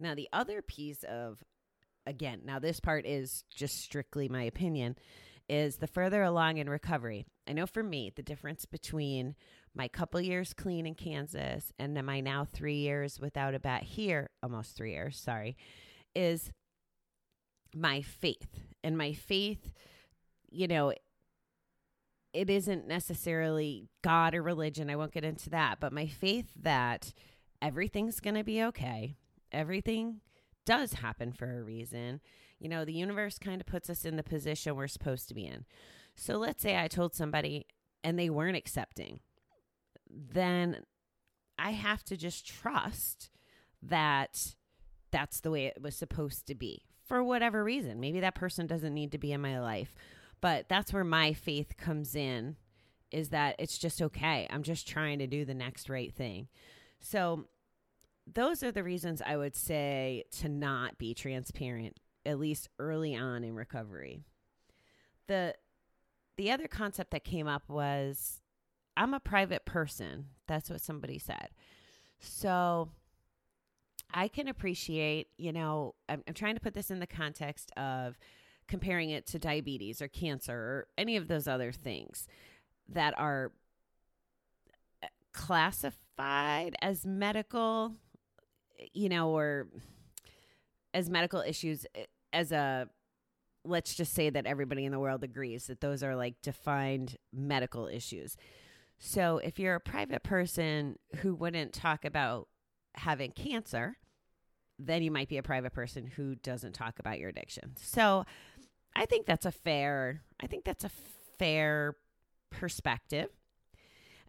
Now, 0.00 0.14
the 0.14 0.28
other 0.32 0.62
piece 0.62 1.04
of, 1.04 1.42
again, 2.06 2.42
now 2.44 2.58
this 2.58 2.80
part 2.80 3.06
is 3.06 3.44
just 3.54 3.78
strictly 3.80 4.28
my 4.28 4.42
opinion, 4.42 4.96
is 5.48 5.76
the 5.76 5.86
further 5.86 6.22
along 6.22 6.58
in 6.58 6.68
recovery. 6.68 7.24
I 7.46 7.52
know 7.52 7.66
for 7.66 7.82
me, 7.82 8.12
the 8.14 8.22
difference 8.22 8.64
between 8.64 9.36
my 9.74 9.86
couple 9.86 10.20
years 10.20 10.52
clean 10.52 10.86
in 10.86 10.94
Kansas 10.94 11.72
and 11.78 11.94
my 12.04 12.20
now 12.20 12.46
three 12.52 12.78
years 12.78 13.20
without 13.20 13.54
a 13.54 13.60
bat 13.60 13.84
here, 13.84 14.30
almost 14.42 14.76
three 14.76 14.92
years, 14.92 15.16
sorry, 15.16 15.56
is 16.16 16.50
my 17.74 18.00
faith. 18.00 18.48
And 18.82 18.96
my 18.96 19.12
faith, 19.12 19.72
you 20.50 20.66
know, 20.66 20.92
it 22.32 22.50
isn't 22.50 22.88
necessarily 22.88 23.88
God 24.02 24.34
or 24.34 24.42
religion. 24.42 24.90
I 24.90 24.96
won't 24.96 25.12
get 25.12 25.24
into 25.24 25.50
that. 25.50 25.78
But 25.80 25.92
my 25.92 26.06
faith 26.06 26.50
that 26.60 27.12
everything's 27.62 28.20
going 28.20 28.34
to 28.34 28.44
be 28.44 28.62
okay, 28.64 29.16
everything 29.52 30.20
does 30.64 30.94
happen 30.94 31.32
for 31.32 31.58
a 31.58 31.62
reason. 31.62 32.20
You 32.58 32.68
know, 32.68 32.84
the 32.84 32.92
universe 32.92 33.38
kind 33.38 33.60
of 33.60 33.66
puts 33.66 33.90
us 33.90 34.04
in 34.04 34.16
the 34.16 34.22
position 34.22 34.74
we're 34.74 34.88
supposed 34.88 35.28
to 35.28 35.34
be 35.34 35.46
in. 35.46 35.64
So 36.14 36.36
let's 36.36 36.62
say 36.62 36.78
I 36.78 36.88
told 36.88 37.14
somebody 37.14 37.66
and 38.02 38.18
they 38.18 38.30
weren't 38.30 38.56
accepting, 38.56 39.20
then 40.08 40.82
I 41.58 41.72
have 41.72 42.02
to 42.04 42.16
just 42.16 42.46
trust 42.46 43.30
that 43.82 44.54
that's 45.16 45.40
the 45.40 45.50
way 45.50 45.64
it 45.64 45.80
was 45.80 45.96
supposed 45.96 46.46
to 46.46 46.54
be 46.54 46.82
for 47.02 47.24
whatever 47.24 47.64
reason. 47.64 47.98
Maybe 47.98 48.20
that 48.20 48.34
person 48.34 48.66
doesn't 48.66 48.92
need 48.92 49.12
to 49.12 49.18
be 49.18 49.32
in 49.32 49.40
my 49.40 49.58
life. 49.58 49.94
But 50.42 50.68
that's 50.68 50.92
where 50.92 51.04
my 51.04 51.32
faith 51.32 51.78
comes 51.78 52.14
in 52.14 52.56
is 53.10 53.30
that 53.30 53.56
it's 53.58 53.78
just 53.78 54.02
okay. 54.02 54.46
I'm 54.50 54.62
just 54.62 54.86
trying 54.86 55.18
to 55.20 55.26
do 55.26 55.46
the 55.46 55.54
next 55.54 55.88
right 55.88 56.12
thing. 56.12 56.48
So 57.00 57.46
those 58.30 58.62
are 58.62 58.70
the 58.70 58.82
reasons 58.82 59.22
I 59.24 59.38
would 59.38 59.56
say 59.56 60.24
to 60.40 60.50
not 60.50 60.98
be 60.98 61.14
transparent 61.14 61.98
at 62.26 62.38
least 62.38 62.68
early 62.78 63.16
on 63.16 63.42
in 63.42 63.54
recovery. 63.54 64.20
The 65.28 65.54
the 66.36 66.50
other 66.50 66.68
concept 66.68 67.12
that 67.12 67.24
came 67.24 67.48
up 67.48 67.70
was 67.70 68.42
I'm 68.98 69.14
a 69.14 69.20
private 69.20 69.64
person. 69.64 70.26
That's 70.46 70.68
what 70.68 70.82
somebody 70.82 71.18
said. 71.18 71.48
So 72.18 72.90
I 74.12 74.28
can 74.28 74.48
appreciate, 74.48 75.28
you 75.36 75.52
know, 75.52 75.94
I'm, 76.08 76.22
I'm, 76.26 76.34
trying 76.34 76.54
to 76.54 76.60
put 76.60 76.74
this 76.74 76.90
in 76.90 77.00
the 77.00 77.06
context 77.06 77.72
of 77.76 78.18
comparing 78.68 79.10
it 79.10 79.26
to 79.28 79.38
diabetes 79.38 80.00
or 80.00 80.08
cancer 80.08 80.54
or 80.54 80.86
any 80.96 81.16
of 81.16 81.28
those 81.28 81.46
other 81.46 81.72
things 81.72 82.26
that 82.88 83.18
are 83.18 83.52
uh, 85.02 85.06
classified 85.32 86.76
as 86.80 87.04
medical, 87.04 87.94
you 88.92 89.08
know, 89.08 89.30
or 89.30 89.68
as 90.94 91.10
medical 91.10 91.40
issues 91.40 91.86
uh, 91.96 92.02
as 92.32 92.52
a 92.52 92.88
let's 93.64 93.94
just 93.94 94.14
say 94.14 94.30
that 94.30 94.46
everybody 94.46 94.84
in 94.84 94.92
the 94.92 94.98
world 94.98 95.24
agrees 95.24 95.66
that 95.66 95.80
those 95.80 96.02
are 96.02 96.14
like 96.14 96.40
defined 96.42 97.16
medical 97.32 97.88
issues. 97.88 98.36
So 98.98 99.38
if 99.38 99.58
you're 99.58 99.74
a 99.74 99.80
private 99.80 100.22
person 100.22 100.98
who 101.16 101.34
wouldn't 101.34 101.72
talk 101.72 102.04
about 102.04 102.48
having 102.96 103.30
cancer, 103.32 103.96
then 104.78 105.02
you 105.02 105.10
might 105.10 105.28
be 105.28 105.38
a 105.38 105.42
private 105.42 105.72
person 105.72 106.06
who 106.06 106.34
doesn't 106.36 106.72
talk 106.72 106.98
about 106.98 107.18
your 107.18 107.30
addiction. 107.30 107.74
So 107.76 108.24
I 108.94 109.06
think 109.06 109.26
that's 109.26 109.46
a 109.46 109.52
fair 109.52 110.22
I 110.40 110.46
think 110.46 110.64
that's 110.64 110.84
a 110.84 110.90
fair 111.38 111.96
perspective. 112.50 113.28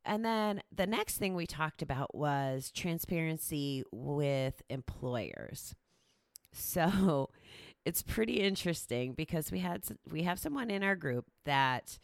And 0.06 0.24
then 0.24 0.62
the 0.74 0.88
next 0.88 1.18
thing 1.18 1.36
we 1.36 1.46
talked 1.46 1.82
about 1.82 2.16
was 2.16 2.72
transparency 2.72 3.84
with 3.92 4.62
employers. 4.70 5.76
So 6.54 7.30
it's 7.86 8.04
pretty 8.04 8.36
interesting 8.36 9.14
because 9.14 9.52
we 9.52 9.60
had 9.60 9.84
we 10.10 10.24
have 10.24 10.40
someone 10.40 10.70
in 10.72 10.84
our 10.84 10.96
group 10.96 11.26
that 11.46 12.00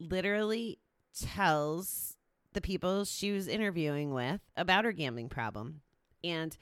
literally 0.00 0.78
tells 1.18 2.16
the 2.54 2.60
people 2.60 3.04
she 3.04 3.32
was 3.32 3.46
interviewing 3.46 4.12
with 4.14 4.40
about 4.56 4.84
her 4.84 4.92
gambling 4.92 5.28
problem. 5.28 5.82
And 6.22 6.56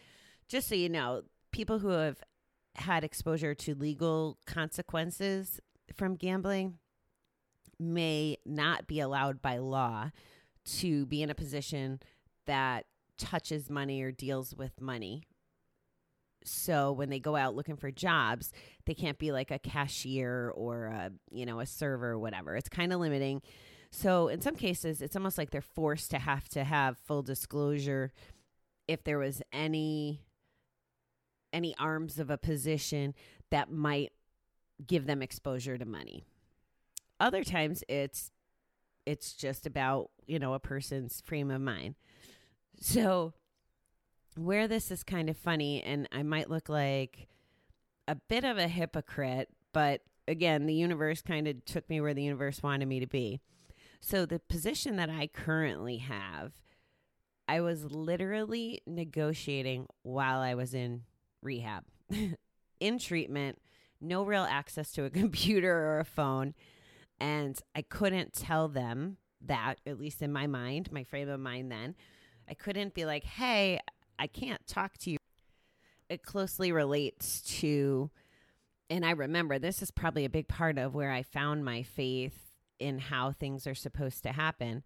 just 0.49 0.69
so 0.69 0.75
you 0.75 0.89
know, 0.89 1.23
people 1.53 1.79
who 1.79 1.89
have 1.89 2.21
had 2.75 3.05
exposure 3.05 3.55
to 3.55 3.75
legal 3.75 4.39
consequences 4.47 5.61
from 5.95 6.17
gambling 6.17 6.79
may 7.79 8.39
not 8.45 8.87
be 8.87 9.01
allowed 9.01 9.43
by 9.43 9.59
law 9.59 10.11
to 10.65 11.07
be 11.07 11.23
in 11.23 11.31
a 11.31 11.35
position 11.35 12.01
that 12.47 12.87
touches 13.19 13.69
money 13.69 14.03
or 14.03 14.11
deals 14.11 14.55
with 14.55 14.81
money. 14.81 15.23
So 16.45 16.93
when 16.93 17.09
they 17.09 17.21
go 17.21 17.37
out 17.37 17.55
looking 17.55 17.77
for 17.77 17.91
jobs, 17.91 18.53
they 18.87 18.95
can't 18.95 19.19
be 19.19 19.31
like 19.33 19.51
a 19.51 19.59
cashier 19.59 20.53
or 20.55 20.87
a, 20.87 21.11
you 21.31 21.47
know, 21.47 21.61
a 21.61 21.67
server 21.67 22.11
or 22.11 22.19
whatever. 22.19 22.57
It's 22.57 22.69
kind 22.69 22.93
of 22.93 23.01
limiting. 23.01 23.43
So 23.95 24.29
in 24.29 24.41
some 24.41 24.57
cases, 24.57 25.03
it's 25.03 25.15
almost 25.15 25.37
like 25.37 25.51
they're 25.51 25.61
forced 25.61 26.11
to 26.13 26.19
have 26.19 26.49
to 26.51 26.65
have 26.65 26.97
full 26.99 27.23
disclosure 27.23 28.11
if 28.89 29.05
there 29.05 29.19
was 29.19 29.43
any 29.53 30.23
any 31.53 31.75
arms 31.79 32.19
of 32.19 32.31
a 32.31 32.39
position 32.39 33.15
that 33.51 33.71
might 33.71 34.13
give 34.87 35.07
them 35.07 35.21
exposure 35.21 35.77
to 35.77 35.85
money. 35.85 36.25
Other 37.21 37.45
times 37.45 37.85
it's 37.87 38.33
it's 39.05 39.35
just 39.35 39.67
about, 39.67 40.11
you 40.27 40.39
know, 40.39 40.55
a 40.55 40.59
person's 40.59 41.21
frame 41.21 41.51
of 41.51 41.61
mind. 41.61 41.95
So 42.81 43.35
where 44.37 44.67
this 44.67 44.91
is 44.91 45.03
kind 45.03 45.29
of 45.29 45.37
funny 45.37 45.83
and 45.83 46.09
I 46.11 46.23
might 46.23 46.49
look 46.49 46.71
like 46.71 47.29
a 48.09 48.15
bit 48.15 48.45
of 48.45 48.57
a 48.57 48.69
hypocrite, 48.69 49.51
but 49.75 50.01
again, 50.27 50.65
the 50.65 50.75
universe 50.75 51.21
kind 51.21 51.47
of 51.47 51.63
took 51.67 51.91
me 51.91 52.01
where 52.01 52.15
the 52.15 52.23
universe 52.23 52.63
wanted 52.63 52.89
me 52.89 53.01
to 53.01 53.07
be. 53.07 53.43
So 54.05 54.27
the 54.27 54.41
position 54.41 54.97
that 54.97 55.09
I 55.09 55.29
currently 55.29 55.99
have, 55.99 56.53
I 57.47 57.61
was 57.61 57.85
literally 57.85 58.83
negotiating 58.85 59.87
while 60.03 60.41
I 60.41 60.55
was 60.55 60.75
in 60.75 61.03
rehab, 61.41 61.85
in 62.81 62.99
treatment, 62.99 63.61
no 64.01 64.25
real 64.25 64.43
access 64.43 64.91
to 64.93 65.05
a 65.05 65.11
computer 65.23 65.73
or 65.73 66.01
a 66.01 66.05
phone. 66.05 66.55
And 67.21 67.59
I 67.77 67.83
couldn't 67.83 68.33
tell 68.33 68.67
them 68.67 69.19
that, 69.41 69.77
at 69.87 70.01
least 70.01 70.21
in 70.21 70.33
my 70.33 70.49
mind, 70.49 70.91
my 70.91 71.05
frame 71.05 71.29
of 71.29 71.39
mind 71.39 71.71
then. 71.71 71.95
I 72.49 72.55
couldn't 72.55 72.95
be 72.95 73.05
like, 73.05 73.23
hey, 73.23 73.79
I 74.19 74.27
can't 74.27 74.67
talk 74.67 74.99
to 74.99 75.13
you. 75.13 75.19
It 76.09 76.25
closely 76.25 76.73
relates 76.73 77.41
to, 77.61 78.11
and 78.91 79.07
I 79.07 79.13
remember 79.13 79.61
this 79.61 79.81
is 79.81 79.93
probably 79.93 80.25
a 80.25 80.31
big 80.31 80.49
part 80.49 80.77
of 80.77 80.93
where 80.93 81.13
I 81.13 81.23
found 81.23 81.65
my 81.65 81.85
faith 81.85 82.52
in 82.83 82.99
how 82.99 83.33
things 83.33 83.67
are 83.67 83.75
supposed 83.75 84.23
to 84.25 84.33
happen. 84.33 84.83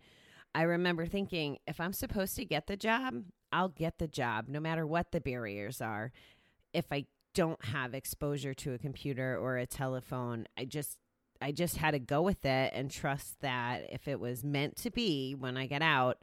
I 0.54 0.62
remember 0.62 1.06
thinking, 1.06 1.58
if 1.66 1.80
I'm 1.80 1.92
supposed 1.92 2.36
to 2.36 2.44
get 2.44 2.66
the 2.66 2.76
job, 2.76 3.24
I'll 3.52 3.68
get 3.68 3.98
the 3.98 4.08
job 4.08 4.46
no 4.48 4.60
matter 4.60 4.86
what 4.86 5.12
the 5.12 5.20
barriers 5.20 5.80
are. 5.80 6.12
If 6.72 6.92
I 6.92 7.06
don't 7.34 7.62
have 7.66 7.94
exposure 7.94 8.54
to 8.54 8.74
a 8.74 8.78
computer 8.78 9.36
or 9.36 9.56
a 9.56 9.66
telephone, 9.66 10.46
I 10.56 10.64
just 10.64 10.98
I 11.40 11.52
just 11.52 11.76
had 11.76 11.90
to 11.90 11.98
go 11.98 12.22
with 12.22 12.46
it 12.46 12.72
and 12.74 12.90
trust 12.90 13.40
that 13.40 13.86
if 13.90 14.08
it 14.08 14.18
was 14.18 14.42
meant 14.42 14.76
to 14.76 14.90
be 14.90 15.34
when 15.34 15.56
I 15.56 15.66
get 15.66 15.82
out 15.82 16.22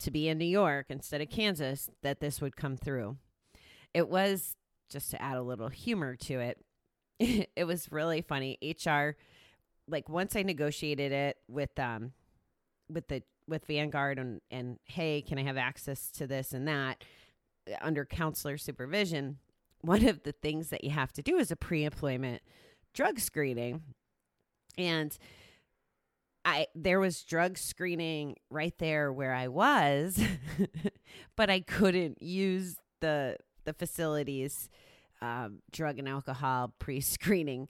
to 0.00 0.10
be 0.10 0.28
in 0.28 0.38
New 0.38 0.46
York 0.46 0.86
instead 0.88 1.20
of 1.20 1.28
Kansas, 1.28 1.90
that 2.02 2.20
this 2.20 2.40
would 2.40 2.56
come 2.56 2.76
through. 2.76 3.16
It 3.92 4.08
was 4.08 4.56
just 4.88 5.10
to 5.10 5.20
add 5.20 5.36
a 5.36 5.42
little 5.42 5.68
humor 5.68 6.16
to 6.16 6.40
it. 6.40 6.64
it 7.18 7.66
was 7.66 7.92
really 7.92 8.22
funny. 8.22 8.58
HR 8.62 9.16
like 9.88 10.08
once 10.08 10.36
I 10.36 10.42
negotiated 10.42 11.12
it 11.12 11.36
with 11.48 11.78
um 11.78 12.12
with 12.88 13.08
the 13.08 13.22
with 13.48 13.66
Vanguard 13.66 14.18
and 14.18 14.40
and 14.50 14.78
hey, 14.84 15.22
can 15.22 15.38
I 15.38 15.42
have 15.42 15.56
access 15.56 16.10
to 16.12 16.26
this 16.26 16.52
and 16.52 16.66
that 16.68 17.02
under 17.80 18.04
counselor 18.04 18.58
supervision? 18.58 19.38
One 19.82 20.06
of 20.06 20.22
the 20.22 20.32
things 20.32 20.70
that 20.70 20.84
you 20.84 20.90
have 20.90 21.12
to 21.14 21.22
do 21.22 21.38
is 21.38 21.50
a 21.50 21.56
pre-employment 21.56 22.42
drug 22.94 23.20
screening. 23.20 23.82
And 24.78 25.16
I 26.44 26.66
there 26.74 27.00
was 27.00 27.22
drug 27.22 27.58
screening 27.58 28.36
right 28.50 28.76
there 28.78 29.12
where 29.12 29.34
I 29.34 29.48
was, 29.48 30.20
but 31.36 31.50
I 31.50 31.60
couldn't 31.60 32.22
use 32.22 32.76
the 33.00 33.36
the 33.64 33.72
facilities 33.72 34.68
um, 35.20 35.60
drug 35.72 35.98
and 35.98 36.08
alcohol 36.08 36.72
pre-screening 36.78 37.68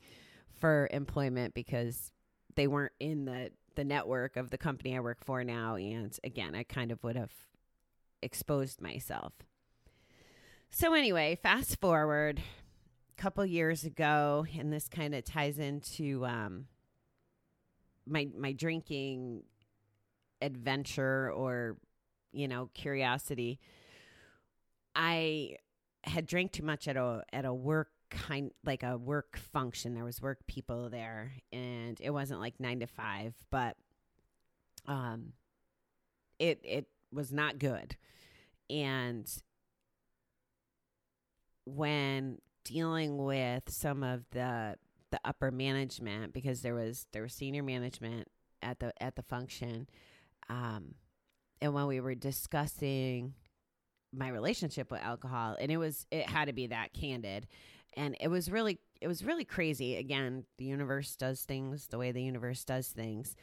for 0.59 0.89
employment 0.91 1.55
because 1.55 2.11
they 2.55 2.67
weren't 2.67 2.93
in 3.01 3.25
the 3.25 3.51
the 3.75 3.85
network 3.85 4.37
of 4.37 4.51
the 4.51 4.57
company 4.57 4.97
I 4.97 5.01
work 5.01 5.19
for 5.23 5.45
now 5.45 5.77
and 5.77 6.19
again 6.25 6.55
I 6.55 6.63
kind 6.63 6.91
of 6.91 7.03
would 7.05 7.17
have 7.17 7.33
exposed 8.23 8.81
myself. 8.81 9.33
So 10.71 10.95
anyway, 10.95 11.39
fast 11.43 11.81
forward 11.81 12.41
a 13.17 13.23
couple 13.23 13.45
years 13.47 13.85
ago 13.85 14.47
and 14.59 14.73
this 14.73 14.89
kind 14.89 15.15
of 15.15 15.25
ties 15.25 15.59
into 15.59 16.25
um 16.27 16.67
my 18.07 18.29
my 18.37 18.53
drinking 18.53 19.43
adventure 20.41 21.33
or 21.33 21.77
you 22.33 22.49
know 22.49 22.71
curiosity. 22.75 23.59
I 24.95 25.57
had 26.05 26.27
drank 26.27 26.53
too 26.53 26.63
much 26.63 26.89
at 26.89 26.97
a 26.97 27.25
at 27.33 27.45
a 27.45 27.53
work 27.53 27.91
kind 28.11 28.51
like 28.65 28.83
a 28.83 28.97
work 28.97 29.37
function. 29.37 29.95
There 29.95 30.05
was 30.05 30.21
work 30.21 30.47
people 30.47 30.89
there, 30.91 31.33
and 31.53 32.01
it 32.01 32.11
wasn't 32.11 32.41
like 32.41 32.61
nine 32.61 32.81
to 32.81 32.87
five, 32.87 33.35
but 33.51 33.77
um, 34.87 35.33
it 36.39 36.61
it 36.65 36.87
was 37.13 37.33
not 37.33 37.59
good. 37.59 37.97
And 38.69 39.27
when 41.65 42.39
dealing 42.65 43.19
with 43.19 43.65
some 43.69 44.03
of 44.03 44.25
the 44.31 44.77
the 45.11 45.21
upper 45.25 45.51
management, 45.51 46.33
because 46.33 46.63
there 46.63 46.75
was 46.75 47.07
there 47.13 47.23
was 47.23 47.33
senior 47.33 47.63
management 47.63 48.29
at 48.63 48.81
the 48.81 48.93
at 49.03 49.17
the 49.17 49.23
function, 49.23 49.89
um, 50.49 50.95
and 51.61 51.75
when 51.75 51.87
we 51.87 52.01
were 52.01 52.15
discussing 52.15 53.35
my 54.13 54.29
relationship 54.29 54.91
with 54.91 55.01
alcohol 55.01 55.57
and 55.61 55.71
it 55.71 55.77
was 55.77 56.07
it 56.11 56.29
had 56.29 56.47
to 56.47 56.53
be 56.53 56.69
that 56.69 56.93
candid 56.95 57.47
and 57.97 58.17
it 58.21 58.29
was 58.29 58.50
really 58.50 58.79
it 59.00 59.09
was 59.09 59.25
really 59.25 59.45
crazy. 59.45 59.97
Again 59.97 60.45
the 60.59 60.65
universe 60.65 61.17
does 61.17 61.43
things 61.43 61.88
the 61.88 61.99
way 61.99 62.12
the 62.12 62.23
universe 62.23 62.65
does 62.65 62.88
things. 62.88 63.35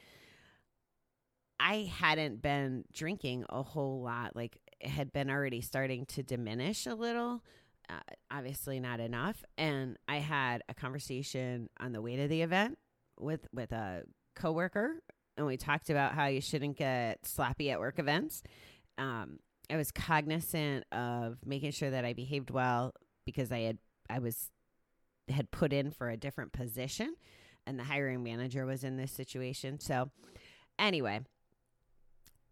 I 1.59 1.89
hadn't 1.97 2.41
been 2.41 2.83
drinking 2.93 3.45
a 3.49 3.63
whole 3.63 4.01
lot 4.01 4.35
like 4.35 4.57
it 4.79 4.89
had 4.89 5.13
been 5.13 5.29
already 5.29 5.61
starting 5.61 6.05
to 6.07 6.23
diminish 6.23 6.85
a 6.85 6.95
little 6.95 7.43
uh, 7.89 7.99
obviously 8.31 8.79
not 8.79 8.99
enough. 8.99 9.43
And 9.57 9.97
i 10.07 10.17
had 10.17 10.63
a 10.69 10.73
conversation 10.73 11.69
on 11.79 11.91
the 11.91 12.01
way 12.01 12.15
to 12.15 12.27
the 12.27 12.41
event 12.41 12.77
with 13.19 13.47
with 13.53 13.71
a 13.71 14.03
coworker 14.35 15.01
and 15.37 15.47
we 15.47 15.57
talked 15.57 15.89
about 15.89 16.13
how 16.13 16.27
you 16.27 16.41
shouldn't 16.41 16.77
get 16.77 17.25
sloppy 17.25 17.71
at 17.71 17.79
work 17.79 17.99
events. 17.99 18.43
Um, 18.97 19.39
I 19.69 19.77
was 19.77 19.91
cognizant 19.91 20.85
of 20.91 21.37
making 21.45 21.71
sure 21.71 21.89
that 21.89 22.05
I 22.05 22.13
behaved 22.13 22.51
well 22.51 22.93
because 23.25 23.51
I 23.51 23.59
had 23.61 23.77
I 24.09 24.19
was 24.19 24.49
had 25.29 25.51
put 25.51 25.71
in 25.71 25.91
for 25.91 26.09
a 26.09 26.17
different 26.17 26.51
position 26.51 27.15
and 27.65 27.79
the 27.79 27.83
hiring 27.83 28.23
manager 28.23 28.65
was 28.65 28.83
in 28.83 28.97
this 28.97 29.11
situation. 29.11 29.79
So 29.79 30.11
anyway, 30.77 31.21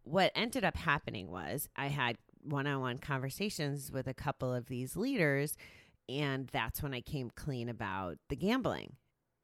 what 0.03 0.31
ended 0.35 0.63
up 0.63 0.77
happening 0.77 1.29
was 1.29 1.69
I 1.75 1.87
had 1.87 2.17
one-on-one 2.43 2.99
conversations 2.99 3.91
with 3.91 4.07
a 4.07 4.13
couple 4.13 4.53
of 4.53 4.67
these 4.67 4.95
leaders 4.95 5.57
and 6.09 6.47
that's 6.47 6.81
when 6.81 6.93
I 6.93 7.01
came 7.01 7.29
clean 7.29 7.69
about 7.69 8.17
the 8.29 8.35
gambling. 8.35 8.95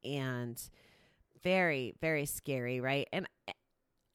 And 0.04 0.62
very 1.44 1.94
very 2.02 2.26
scary, 2.26 2.80
right? 2.80 3.08
And 3.12 3.28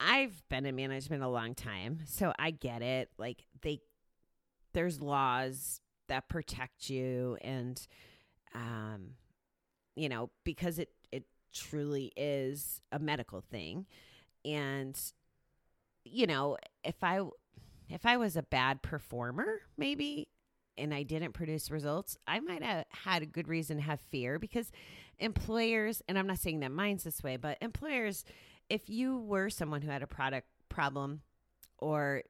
I've 0.01 0.43
been 0.49 0.67
in 0.67 0.75
management 0.75 1.23
a 1.23 1.29
long 1.29 1.55
time, 1.55 2.01
so 2.07 2.33
I 2.39 2.51
get 2.51 2.83
it. 2.83 3.11
Like 3.19 3.45
they 3.63 3.81
there's 4.73 5.01
laws 5.01 5.81
that 6.09 6.29
protect 6.29 6.91
you 6.91 7.37
and 7.43 7.87
um 8.55 9.15
you 9.95 10.09
know, 10.09 10.31
because 10.45 10.79
it 10.79 10.91
it 11.11 11.25
truly 11.53 12.13
is 12.17 12.81
a 12.91 12.99
medical 12.99 13.41
thing. 13.41 13.87
And 14.45 14.99
you 16.05 16.27
know, 16.27 16.57
if 16.85 17.03
I 17.03 17.21
if 17.89 18.07
I 18.07 18.17
was 18.17 18.37
a 18.37 18.43
bad 18.43 18.83
performer, 18.83 19.61
maybe 19.77 20.29
and 20.79 20.95
I 20.95 21.03
didn't 21.03 21.33
produce 21.33 21.71
results, 21.71 22.17
I 22.27 22.41
might 22.41 22.63
have 22.63 22.87
had 22.89 23.23
a 23.23 23.27
good 23.27 23.47
reason 23.47 23.77
to 23.77 23.83
have 23.83 24.01
fear 24.01 24.39
because 24.39 24.73
employers, 25.19 26.03
and 26.09 26.19
I'm 26.19 26.27
not 26.27 26.39
saying 26.39 26.61
that 26.61 26.73
mine's 26.73 27.05
this 27.05 27.23
way, 27.23 27.37
but 27.37 27.59
employers 27.61 28.25
if 28.71 28.89
you 28.89 29.19
were 29.19 29.51
someone 29.51 29.83
who 29.83 29.91
had 29.91 30.03
a 30.03 30.07
product 30.07 30.47
problem 30.71 31.21
or 31.79 32.23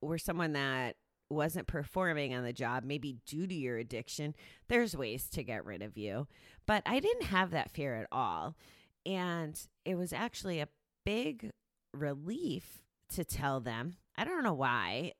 were 0.00 0.18
someone 0.18 0.52
that 0.52 0.96
wasn't 1.32 1.66
performing 1.66 2.34
on 2.34 2.44
the 2.44 2.52
job, 2.52 2.84
maybe 2.84 3.18
due 3.26 3.46
to 3.46 3.54
your 3.54 3.78
addiction, 3.78 4.34
there's 4.68 4.96
ways 4.96 5.28
to 5.30 5.42
get 5.42 5.64
rid 5.64 5.82
of 5.82 5.96
you. 5.96 6.26
But 6.66 6.82
I 6.86 7.00
didn't 7.00 7.24
have 7.24 7.50
that 7.50 7.70
fear 7.70 7.94
at 7.94 8.08
all. 8.12 8.56
And 9.04 9.60
it 9.84 9.96
was 9.96 10.12
actually 10.12 10.60
a 10.60 10.68
big 11.04 11.50
relief 11.92 12.82
to 13.14 13.24
tell 13.24 13.60
them. 13.60 13.96
I 14.16 14.24
don't 14.24 14.44
know 14.44 14.54
why. 14.54 15.12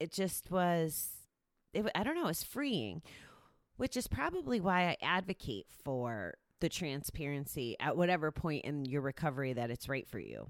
It 0.00 0.12
just 0.12 0.50
was, 0.50 1.10
it, 1.72 1.86
I 1.94 2.02
don't 2.02 2.14
know, 2.14 2.24
it 2.24 2.28
was 2.28 2.42
freeing, 2.42 3.02
which 3.76 3.96
is 3.96 4.08
probably 4.08 4.60
why 4.60 4.88
I 4.88 4.96
advocate 5.02 5.66
for 5.84 6.34
the 6.60 6.68
transparency 6.68 7.76
at 7.80 7.96
whatever 7.96 8.30
point 8.30 8.64
in 8.64 8.84
your 8.84 9.02
recovery 9.02 9.52
that 9.52 9.70
it's 9.70 9.88
right 9.88 10.08
for 10.08 10.18
you. 10.18 10.48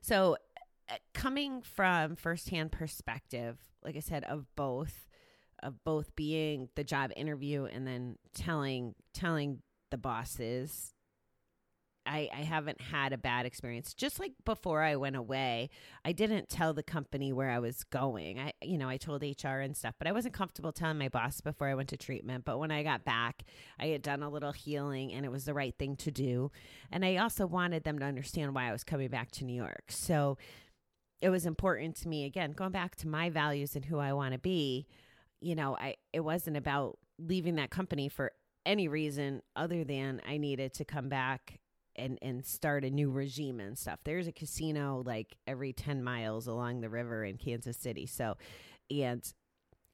So, 0.00 0.36
coming 1.24 1.62
from 1.62 2.16
firsthand 2.16 2.70
perspective, 2.70 3.56
like 3.82 3.96
I 3.96 4.00
said, 4.00 4.24
of 4.24 4.44
both, 4.56 5.08
of 5.62 5.82
both 5.82 6.14
being 6.14 6.68
the 6.74 6.84
job 6.84 7.12
interview 7.16 7.64
and 7.64 7.86
then 7.86 8.16
telling 8.34 8.94
telling 9.14 9.62
the 9.90 9.96
bosses 9.96 10.92
I, 12.06 12.28
I 12.34 12.42
haven't 12.42 12.82
had 12.82 13.14
a 13.14 13.16
bad 13.16 13.46
experience. 13.46 13.94
Just 13.94 14.20
like 14.20 14.32
before 14.44 14.82
I 14.82 14.96
went 14.96 15.16
away, 15.16 15.70
I 16.04 16.12
didn't 16.12 16.50
tell 16.50 16.74
the 16.74 16.82
company 16.82 17.32
where 17.32 17.48
I 17.48 17.58
was 17.60 17.82
going. 17.84 18.38
I, 18.38 18.52
you 18.60 18.76
know, 18.76 18.90
I 18.90 18.98
told 18.98 19.22
HR 19.22 19.60
and 19.60 19.74
stuff, 19.74 19.94
but 19.98 20.06
I 20.06 20.12
wasn't 20.12 20.34
comfortable 20.34 20.70
telling 20.70 20.98
my 20.98 21.08
boss 21.08 21.40
before 21.40 21.66
I 21.68 21.74
went 21.74 21.88
to 21.88 21.96
treatment. 21.96 22.44
But 22.44 22.58
when 22.58 22.70
I 22.70 22.82
got 22.82 23.06
back, 23.06 23.44
I 23.80 23.86
had 23.86 24.02
done 24.02 24.22
a 24.22 24.28
little 24.28 24.52
healing 24.52 25.14
and 25.14 25.24
it 25.24 25.32
was 25.32 25.46
the 25.46 25.54
right 25.54 25.74
thing 25.78 25.96
to 25.96 26.10
do. 26.10 26.50
And 26.92 27.06
I 27.06 27.16
also 27.16 27.46
wanted 27.46 27.84
them 27.84 27.98
to 28.00 28.04
understand 28.04 28.54
why 28.54 28.68
I 28.68 28.72
was 28.72 28.84
coming 28.84 29.08
back 29.08 29.30
to 29.32 29.46
New 29.46 29.56
York. 29.56 29.84
So 29.88 30.36
it 31.24 31.30
was 31.30 31.46
important 31.46 31.96
to 31.96 32.06
me, 32.06 32.26
again, 32.26 32.52
going 32.52 32.70
back 32.70 32.96
to 32.96 33.08
my 33.08 33.30
values 33.30 33.76
and 33.76 33.86
who 33.86 33.98
I 33.98 34.12
want 34.12 34.34
to 34.34 34.38
be. 34.38 34.86
You 35.40 35.54
know, 35.54 35.74
I, 35.74 35.94
it 36.12 36.20
wasn't 36.20 36.58
about 36.58 36.98
leaving 37.18 37.54
that 37.54 37.70
company 37.70 38.10
for 38.10 38.32
any 38.66 38.88
reason 38.88 39.40
other 39.56 39.84
than 39.84 40.20
I 40.28 40.36
needed 40.36 40.74
to 40.74 40.84
come 40.84 41.08
back 41.08 41.60
and 41.96 42.18
and 42.20 42.44
start 42.44 42.84
a 42.84 42.90
new 42.90 43.10
regime 43.10 43.58
and 43.58 43.78
stuff. 43.78 44.00
There's 44.04 44.26
a 44.26 44.32
casino 44.32 45.02
like 45.06 45.34
every 45.46 45.72
10 45.72 46.04
miles 46.04 46.46
along 46.46 46.82
the 46.82 46.90
river 46.90 47.24
in 47.24 47.38
Kansas 47.38 47.78
City. 47.78 48.04
So 48.04 48.36
and 48.90 49.24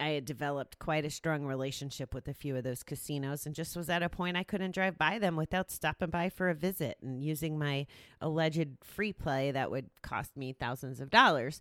I 0.01 0.11
had 0.11 0.25
developed 0.25 0.79
quite 0.79 1.05
a 1.05 1.11
strong 1.11 1.45
relationship 1.45 2.15
with 2.15 2.27
a 2.27 2.35
few 2.35 2.57
of 2.57 2.65
those 2.65 2.83
casinos 2.83 3.45
and 3.45 3.55
just 3.55 3.77
was 3.77 3.91
at 3.91 4.03
a 4.03 4.09
point 4.09 4.37
I 4.37 4.43
couldn't 4.43 4.75
drive 4.75 4.97
by 4.97 5.19
them 5.19 5.37
without 5.37 5.71
stopping 5.71 6.11
by 6.11 6.31
for 6.31 6.49
a 6.49 6.55
visit 6.55 6.97
and 7.03 7.23
using 7.23 7.59
my 7.59 7.87
alleged 8.21 8.69
free 8.83 9.13
play 9.13 9.51
that 9.51 9.71
would 9.71 9.91
cost 10.03 10.37
me 10.37 10.53
thousands 10.53 11.01
of 11.01 11.11
dollars. 11.11 11.61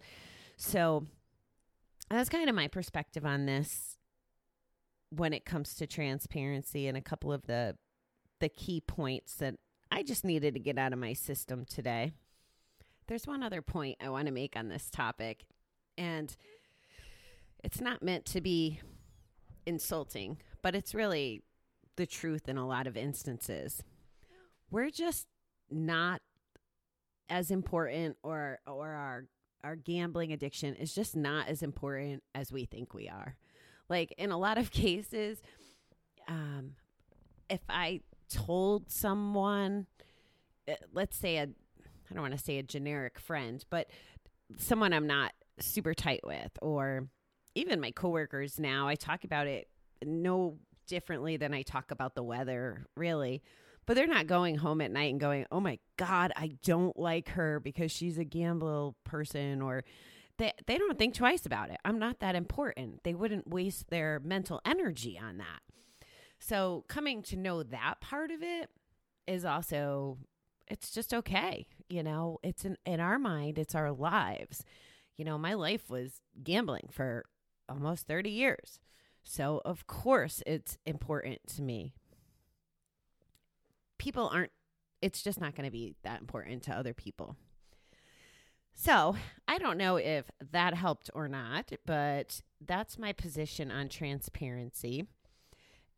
So 0.56 1.06
that's 2.10 2.30
kind 2.30 2.49
of 2.49 2.56
my 2.56 2.67
perspective 2.67 3.25
on 3.25 3.45
this 3.45 3.97
when 5.10 5.34
it 5.34 5.45
comes 5.45 5.75
to 5.75 5.88
transparency 5.88 6.88
and 6.88 6.97
a 6.97 7.02
couple 7.02 7.34
of 7.34 7.45
the 7.47 7.75
the 8.39 8.49
key 8.49 8.80
points 8.80 9.36
that 9.36 9.56
I 9.91 10.04
just 10.04 10.23
needed 10.23 10.54
to 10.54 10.60
get 10.60 10.78
out 10.78 10.93
of 10.93 10.99
my 10.99 11.13
system 11.13 11.65
today. 11.65 12.13
There's 13.08 13.28
one 13.28 13.43
other 13.43 13.62
point 13.62 13.97
I 14.02 14.10
want 14.10 14.28
to 14.28 14.32
make 14.32 14.56
on 14.56 14.69
this 14.69 14.89
topic, 14.89 15.45
and 15.97 16.34
it's 17.63 17.82
not 17.82 18.02
meant 18.02 18.26
to 18.26 18.41
be 18.41 18.80
insulting, 19.65 20.38
but 20.62 20.76
it's 20.76 20.93
really 20.93 21.43
the 21.95 22.06
truth 22.06 22.48
in 22.48 22.58
a 22.58 22.67
lot 22.67 22.88
of 22.88 22.95
instances. 22.95 23.84
We're 24.72 24.89
just 24.89 25.28
not 25.69 26.22
as 27.30 27.52
important 27.52 28.17
or 28.24 28.60
or 28.65 28.89
our 28.89 29.26
our 29.63 29.76
gambling 29.76 30.32
addiction 30.32 30.76
is 30.76 30.95
just 30.95 31.15
not 31.15 31.48
as 31.48 31.62
important 31.62 32.24
as 32.34 32.52
we 32.52 32.65
think 32.65 32.93
we 32.93 33.10
are. 33.10 33.36
Like 33.89 34.13
in 34.17 34.32
a 34.32 34.38
lot 34.38 34.58
of 34.58 34.72
cases, 34.72 35.41
um, 36.28 36.76
if 37.50 37.62
I 37.67 38.02
told 38.30 38.89
someone, 38.89 39.88
uh, 40.67 40.76
let's 40.93 41.17
say 41.17 41.38
a, 41.38 41.43
I 41.43 42.13
don't 42.13 42.22
want 42.22 42.38
to 42.38 42.43
say 42.43 42.58
a 42.58 42.63
generic 42.63 43.19
friend, 43.19 43.63
but 43.69 43.89
someone 44.58 44.93
I'm 44.93 45.08
not 45.08 45.34
super 45.60 45.93
tight 45.93 46.22
with, 46.24 46.52
or 46.62 47.08
even 47.55 47.79
my 47.81 47.91
coworkers 47.91 48.59
now, 48.59 48.88
I 48.88 48.95
talk 48.95 49.23
about 49.23 49.47
it 49.47 49.67
no 50.03 50.57
differently 50.88 51.38
than 51.38 51.53
I 51.53 51.62
talk 51.62 51.91
about 51.91 52.15
the 52.15 52.23
weather, 52.23 52.85
really. 52.95 53.41
But 53.85 53.95
they're 53.95 54.07
not 54.07 54.27
going 54.27 54.57
home 54.57 54.81
at 54.81 54.91
night 54.91 55.12
and 55.12 55.19
going, 55.19 55.45
oh 55.51 55.59
my 55.59 55.79
God, 55.97 56.31
I 56.35 56.51
don't 56.63 56.97
like 56.97 57.29
her 57.29 57.59
because 57.59 57.91
she's 57.91 58.17
a 58.17 58.23
gamble 58.23 58.95
person 59.03 59.62
or 59.62 59.83
they, 60.38 60.53
they 60.67 60.77
don't 60.77 60.97
think 60.97 61.15
twice 61.15 61.45
about 61.45 61.69
it. 61.69 61.77
I'm 61.83 61.99
not 61.99 62.19
that 62.19 62.35
important. 62.35 63.03
They 63.03 63.13
wouldn't 63.13 63.47
waste 63.47 63.89
their 63.89 64.19
mental 64.23 64.62
energy 64.63 65.19
on 65.21 65.38
that. 65.38 65.59
So 66.39 66.85
coming 66.88 67.21
to 67.23 67.35
know 67.35 67.63
that 67.63 67.95
part 67.99 68.31
of 68.31 68.41
it 68.41 68.69
is 69.27 69.43
also 69.43 70.17
it's 70.67 70.91
just 70.91 71.13
okay. 71.13 71.67
You 71.89 72.03
know, 72.03 72.38
it's 72.43 72.63
in, 72.63 72.77
in 72.85 72.99
our 72.99 73.19
mind, 73.19 73.57
it's 73.57 73.75
our 73.75 73.91
lives. 73.91 74.63
You 75.17 75.25
know, 75.25 75.38
my 75.38 75.55
life 75.55 75.89
was 75.89 76.21
gambling 76.41 76.89
for 76.91 77.25
almost 77.69 78.08
30 78.08 78.29
years. 78.29 78.79
So, 79.23 79.62
of 79.65 79.88
course, 79.88 80.41
it's 80.45 80.77
important 80.86 81.39
to 81.55 81.62
me. 81.62 81.93
People 83.97 84.29
aren't, 84.34 84.51
it's 85.01 85.21
just 85.21 85.39
not 85.39 85.55
going 85.55 85.65
to 85.65 85.71
be 85.71 85.95
that 86.03 86.21
important 86.21 86.63
to 86.63 86.71
other 86.71 86.93
people. 86.93 87.36
So, 88.73 89.17
I 89.47 89.58
don't 89.58 89.77
know 89.77 89.97
if 89.97 90.32
that 90.51 90.73
helped 90.73 91.10
or 91.13 91.27
not, 91.27 91.71
but 91.86 92.41
that's 92.65 92.97
my 92.97 93.12
position 93.12 93.71
on 93.71 93.89
transparency. 93.89 95.05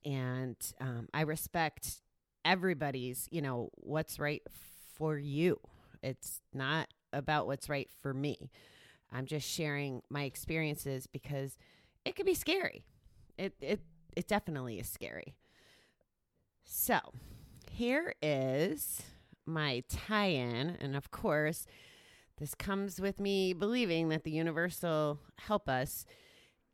And 0.04 0.58
um, 0.80 1.08
I 1.14 1.22
respect 1.22 2.02
everybody's, 2.44 3.28
you 3.32 3.42
know, 3.42 3.70
what's 3.76 4.20
right 4.20 4.42
for 4.96 5.18
you. 5.18 5.60
It's 6.02 6.42
not 6.54 6.88
about 7.14 7.46
what's 7.46 7.70
right 7.70 7.90
for 8.02 8.14
me. 8.14 8.50
I'm 9.12 9.26
just 9.26 9.48
sharing 9.48 10.02
my 10.10 10.24
experiences 10.24 11.08
because 11.08 11.58
it 12.06 12.16
can 12.16 12.26
be 12.26 12.34
scary. 12.34 12.84
It 13.38 13.54
it 13.62 13.82
it 14.16 14.28
definitely 14.28 14.80
is 14.80 14.88
scary. 14.88 15.36
So, 16.64 17.00
here 17.70 18.14
is 18.22 19.02
my 19.46 19.84
tie-in 19.90 20.78
and 20.80 20.96
of 20.96 21.12
course, 21.12 21.66
this 22.38 22.56
comes 22.56 23.00
with 23.00 23.20
me 23.20 23.54
believing 23.54 24.10
that 24.10 24.24
the 24.24 24.32
universe 24.32 24.82
will 24.82 25.20
help 25.40 25.68
us 25.68 26.06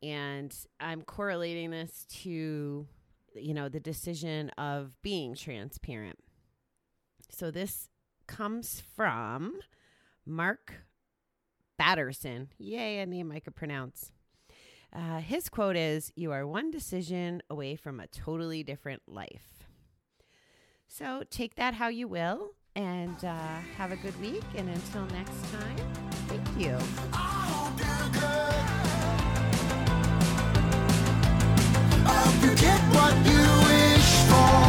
and 0.02 0.54
I'm 0.78 1.02
correlating 1.02 1.70
this 1.70 2.06
to 2.22 2.86
you 3.34 3.54
know, 3.54 3.68
the 3.68 3.80
decision 3.80 4.50
of 4.50 5.00
being 5.02 5.34
transparent. 5.34 6.18
So 7.30 7.50
this 7.50 7.88
comes 8.26 8.82
from 8.94 9.54
Mark 10.26 10.74
Batterson. 11.78 12.48
Yay, 12.58 12.98
a 12.98 13.06
name 13.06 13.32
I 13.32 13.40
could 13.40 13.56
pronounce. 13.56 14.12
Uh, 14.92 15.18
his 15.18 15.48
quote 15.48 15.76
is 15.76 16.12
You 16.16 16.32
are 16.32 16.46
one 16.46 16.70
decision 16.70 17.42
away 17.50 17.76
from 17.76 18.00
a 18.00 18.06
totally 18.06 18.62
different 18.62 19.02
life. 19.06 19.64
So 20.88 21.22
take 21.30 21.56
that 21.56 21.74
how 21.74 21.88
you 21.88 22.08
will 22.08 22.52
and 22.74 23.22
uh, 23.24 23.58
have 23.76 23.92
a 23.92 23.96
good 23.96 24.18
week. 24.20 24.44
And 24.56 24.68
until 24.68 25.04
next 25.06 25.52
time, 25.52 25.76
thank 26.28 26.46
you. 26.58 26.78
you 32.42 32.54
get 32.54 32.80
what 32.94 33.14
you 33.26 34.67